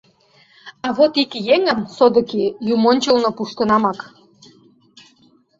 [0.85, 3.99] А вот ик еҥым, содыки, юмончылно пуштынамак.